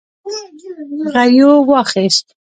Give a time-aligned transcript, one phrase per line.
[1.13, 2.27] غريو واخيست.